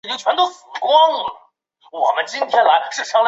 [0.01, 0.01] 转向架并安装有轮缘润滑装置和踏
[2.15, 3.03] 面清扫装置。